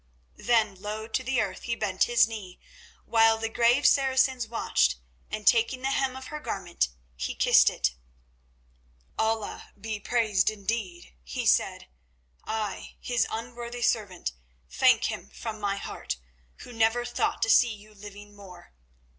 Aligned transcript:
Then 0.47 0.73
low 0.81 1.07
to 1.07 1.23
the 1.23 1.39
earth 1.39 1.61
he 1.65 1.75
bent 1.75 2.05
his 2.05 2.27
knee, 2.27 2.59
while 3.05 3.37
the 3.37 3.49
grave 3.49 3.85
Saracens 3.85 4.47
watched, 4.47 4.95
and 5.29 5.45
taking 5.45 5.83
the 5.83 5.91
hem 5.91 6.15
of 6.15 6.25
her 6.33 6.39
garment, 6.39 6.89
he 7.15 7.35
kissed 7.35 7.69
it. 7.69 7.93
"Allah 9.19 9.71
be 9.79 9.99
praised 9.99 10.49
indeed!" 10.49 11.13
he 11.23 11.45
said. 11.45 11.87
"I, 12.43 12.95
His 12.99 13.27
unworthy 13.29 13.83
servant, 13.83 14.31
thank 14.71 15.03
Him 15.11 15.29
from 15.29 15.61
my 15.61 15.75
heart, 15.75 16.17
who 16.61 16.73
never 16.73 17.05
thought 17.05 17.43
to 17.43 17.49
see 17.51 17.71
you 17.71 17.93
living 17.93 18.35
more. 18.35 18.73